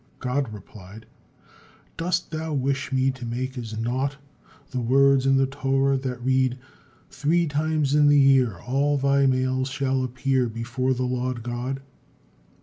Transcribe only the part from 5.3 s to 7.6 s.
the Torah that read, 'Three